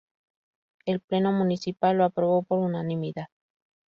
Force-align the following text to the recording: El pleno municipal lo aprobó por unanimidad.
El 0.87 0.99
pleno 0.99 1.31
municipal 1.31 1.95
lo 1.95 2.05
aprobó 2.05 2.41
por 2.41 2.57
unanimidad. 2.57 3.27